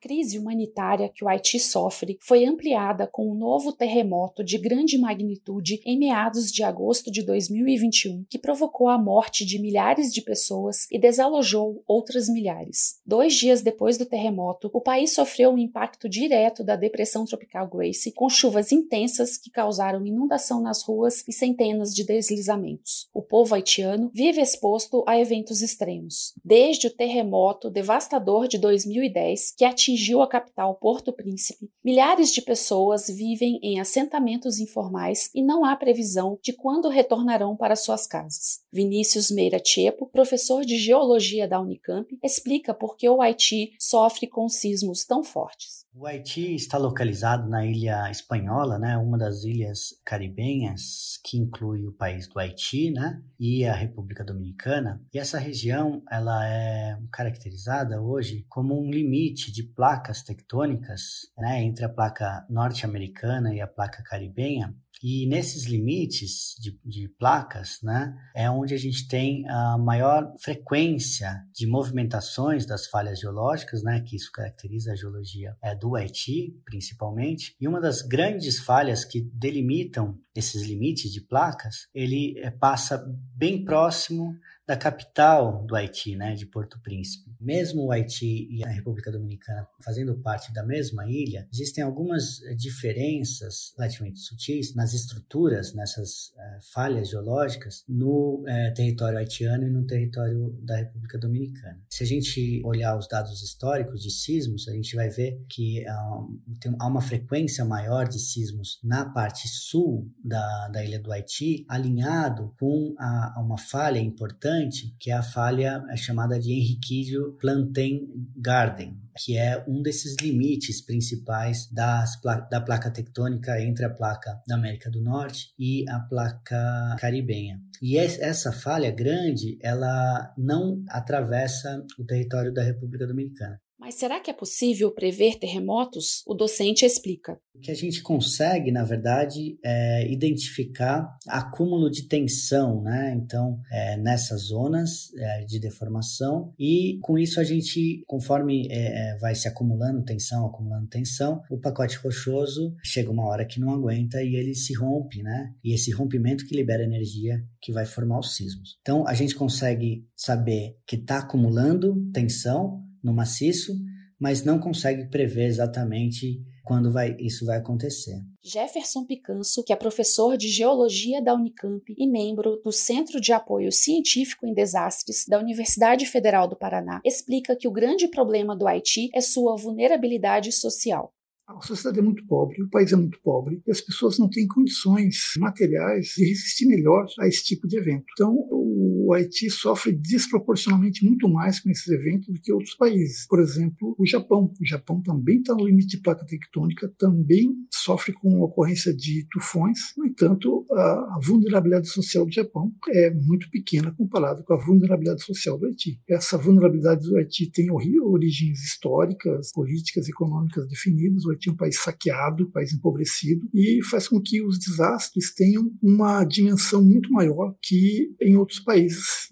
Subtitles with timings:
[0.00, 5.80] Crise humanitária que o Haiti sofre foi ampliada com um novo terremoto de grande magnitude
[5.84, 10.98] em meados de agosto de 2021, que provocou a morte de milhares de pessoas e
[10.98, 12.98] desalojou outras milhares.
[13.04, 18.12] Dois dias depois do terremoto, o país sofreu um impacto direto da depressão tropical Grace,
[18.12, 23.08] com chuvas intensas que causaram inundação nas ruas e centenas de deslizamentos.
[23.12, 29.64] O povo haitiano vive exposto a eventos extremos, desde o terremoto devastador de 2010, que
[29.64, 35.64] atingiu atingiu a capital Porto Príncipe, milhares de pessoas vivem em assentamentos informais e não
[35.64, 38.60] há previsão de quando retornarão para suas casas.
[38.72, 44.48] Vinícius Meira Tiepo, professor de geologia da Unicamp, explica por que o Haiti sofre com
[44.48, 45.80] sismos tão fortes.
[45.92, 51.92] O Haiti está localizado na ilha espanhola, né, uma das ilhas caribenhas que inclui o
[51.92, 55.02] país do Haiti, né, e a República Dominicana.
[55.12, 61.86] E essa região, ela é caracterizada hoje como um limite de placas tectônicas, né, entre
[61.86, 68.50] a placa norte-americana e a placa caribenha, e nesses limites de, de, placas, né, é
[68.50, 74.30] onde a gente tem a maior frequência de movimentações das falhas geológicas, né, que isso
[74.30, 77.56] caracteriza a geologia é, do Haiti, principalmente.
[77.58, 83.02] E uma das grandes falhas que delimitam esses limites de placas, ele é, passa
[83.34, 84.36] bem próximo
[84.70, 87.28] da capital do Haiti, né, de Porto Príncipe.
[87.40, 92.54] Mesmo o Haiti e a República Dominicana fazendo parte da mesma ilha, existem algumas eh,
[92.54, 99.84] diferenças relativamente sutis nas estruturas, nessas uh, falhas geológicas no uh, território haitiano e no
[99.84, 101.82] território da República Dominicana.
[101.90, 106.56] Se a gente olhar os dados históricos de sismos, a gente vai ver que uh,
[106.60, 111.66] tem, há uma frequência maior de sismos na parte sul da, da ilha do Haiti,
[111.68, 116.52] alinhado com a, a uma falha importante importante, que é a falha é chamada de
[116.52, 123.90] Henriquídio Plantain Garden, que é um desses limites principais das, da placa tectônica entre a
[123.90, 127.58] placa da América do Norte e a placa caribenha.
[127.82, 133.58] E essa falha grande, ela não atravessa o território da República Dominicana.
[133.90, 136.22] Mas será que é possível prever terremotos?
[136.24, 137.36] O docente explica.
[137.52, 143.12] O que a gente consegue, na verdade, é identificar acúmulo de tensão, né?
[143.16, 149.18] Então, é, nessas zonas é, de deformação, e com isso a gente, conforme é, é,
[149.18, 154.22] vai se acumulando tensão, acumulando tensão, o pacote rochoso chega uma hora que não aguenta
[154.22, 155.52] e ele se rompe, né?
[155.64, 158.78] E esse rompimento que libera energia que vai formar os sismos.
[158.82, 163.72] Então, a gente consegue saber que está acumulando tensão no maciço,
[164.18, 168.22] mas não consegue prever exatamente quando vai, isso vai acontecer.
[168.42, 173.72] Jefferson Picanso, que é professor de Geologia da Unicamp e membro do Centro de Apoio
[173.72, 179.10] Científico em Desastres da Universidade Federal do Paraná, explica que o grande problema do Haiti
[179.14, 181.12] é sua vulnerabilidade social.
[181.48, 184.46] A sociedade é muito pobre, o país é muito pobre e as pessoas não têm
[184.46, 188.04] condições materiais de resistir melhor a esse tipo de evento.
[188.12, 188.32] Então,
[188.80, 193.26] o Haiti sofre desproporcionalmente muito mais com esses eventos do que outros países.
[193.26, 194.52] Por exemplo, o Japão.
[194.60, 199.26] O Japão também está no limite de placa tectônica, também sofre com a ocorrência de
[199.30, 199.78] tufões.
[199.96, 205.58] No entanto, a, vulnerabilidade social do Japão é muito pequena comparada com a vulnerabilidade social
[205.58, 206.00] do Haiti.
[206.08, 211.24] Essa vulnerabilidade do Haiti tem origens históricas, políticas, econômicas definidas.
[211.24, 215.34] O Haiti é um país saqueado, um país empobrecido, e faz com que os desastres
[215.34, 218.69] tenham uma dimensão muito maior que em outros países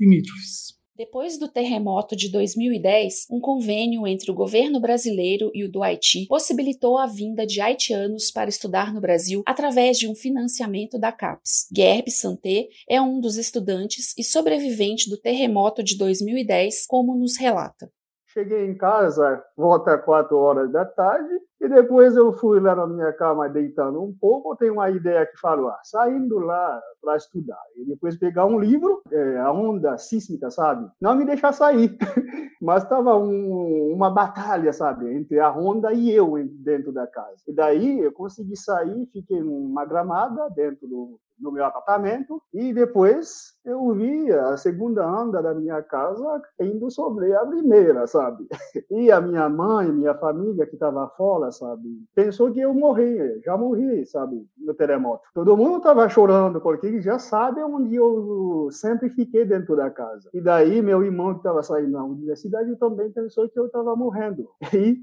[0.00, 0.78] limítrofes.
[0.98, 6.26] Depois do terremoto de 2010, um convênio entre o governo brasileiro e o do Haiti
[6.26, 11.68] possibilitou a vinda de haitianos para estudar no Brasil através de um financiamento da CAPES.
[11.72, 17.88] Guerbe Santé é um dos estudantes e sobrevivente do terremoto de 2010, como nos relata.
[18.26, 22.86] Cheguei em casa, volta às quatro horas da tarde, e depois eu fui lá na
[22.86, 24.54] minha cama deitando um pouco.
[24.56, 29.02] Tenho uma ideia que falou, ah, saindo lá para estudar e depois pegar um livro,
[29.10, 30.88] é, a onda sísmica, sabe?
[31.00, 31.96] Não me deixar sair.
[32.62, 37.42] Mas estava um, uma batalha, sabe, entre a onda e eu dentro da casa.
[37.46, 43.58] E daí eu consegui sair, fiquei numa gramada dentro do, no meu apartamento e depois
[43.64, 48.46] eu vi a segunda anda da minha casa indo sobre a primeira, sabe?
[48.90, 51.88] E a minha mãe, minha família que estava fora, sabe?
[52.14, 54.46] Pensou que eu morri, já morri, sabe?
[54.56, 55.22] No terremoto.
[55.34, 60.30] Todo mundo estava chorando porque já sabe onde eu sempre fiquei dentro da casa.
[60.32, 64.48] E daí meu irmão que estava saindo da universidade também pensou que eu estava morrendo.
[64.78, 65.02] E,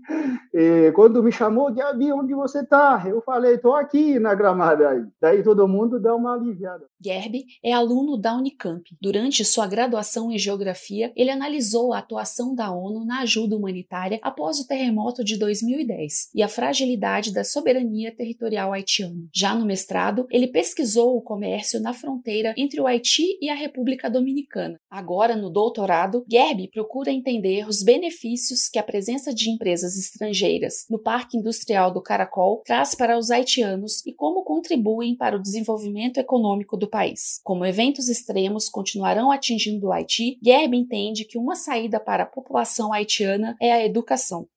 [0.53, 3.03] e, quando me chamou, Gabi, onde você está?
[3.05, 5.05] Eu falei, estou aqui na gramada aí.
[5.19, 6.85] Daí todo mundo dá uma aliviada.
[6.99, 8.83] Gerbe é aluno da Unicamp.
[9.01, 14.59] Durante sua graduação em Geografia, ele analisou a atuação da ONU na ajuda humanitária após
[14.59, 19.27] o terremoto de 2010 e a fragilidade da soberania territorial haitiana.
[19.33, 24.09] Já no mestrado, ele pesquisou o comércio na fronteira entre o Haiti e a República
[24.09, 24.79] Dominicana.
[24.89, 30.99] Agora, no doutorado, Gerbe procura entender os benefícios que a presença de empresas estrangeiras no
[30.99, 36.77] Parque Industrial do Caracol traz para os haitianos e como contribuem para o desenvolvimento econômico
[36.77, 37.39] do país.
[37.43, 42.93] Como eventos extremos continuarão atingindo o Haiti, Gerbe entende que uma saída para a população
[42.93, 44.47] haitiana é a educação.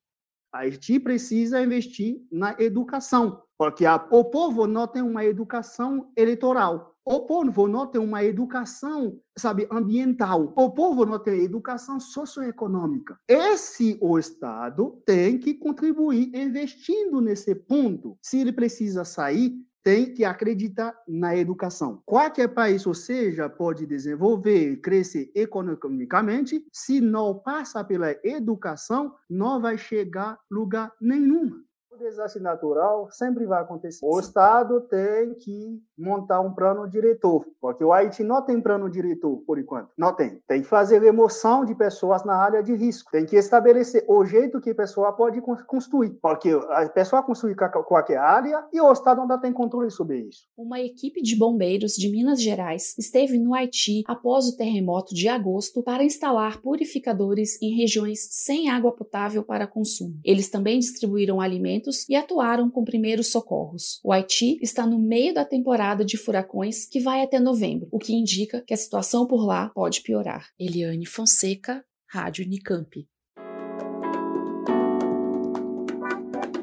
[0.52, 6.94] Haiti precisa investir na educação, porque a, o povo não tem uma educação eleitoral.
[7.10, 10.52] O povo não tem uma educação, sabe, ambiental.
[10.54, 13.18] O povo não tem educação socioeconômica.
[13.26, 18.18] Esse o Estado tem que contribuir investindo nesse ponto.
[18.22, 22.02] Se ele precisa sair, tem que acreditar na educação.
[22.04, 29.78] Qualquer país, ou seja, pode desenvolver, crescer economicamente, se não passa pela educação, não vai
[29.78, 31.62] chegar lugar nenhum
[31.98, 34.04] desastre natural sempre vai acontecer.
[34.04, 39.42] O Estado tem que montar um plano diretor, porque o Haiti não tem plano diretor
[39.46, 39.90] por enquanto.
[39.96, 40.40] Não tem.
[40.46, 43.10] Tem que fazer remoção de pessoas na área de risco.
[43.10, 48.18] Tem que estabelecer o jeito que a pessoa pode construir, porque a pessoa construir qualquer
[48.18, 50.46] área e o Estado ainda tem controle sobre isso.
[50.56, 55.82] Uma equipe de bombeiros de Minas Gerais esteve no Haiti após o terremoto de agosto
[55.82, 60.18] para instalar purificadores em regiões sem água potável para consumo.
[60.24, 64.00] Eles também distribuíram alimentos e atuaram com primeiros socorros.
[64.04, 68.14] O Haiti está no meio da temporada de furacões que vai até novembro, o que
[68.14, 70.48] indica que a situação por lá pode piorar.
[70.58, 73.06] Eliane Fonseca, Rádio Unicamp.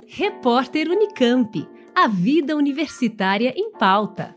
[0.08, 1.68] Repórter Unicamp.
[1.94, 4.36] A vida universitária em pauta.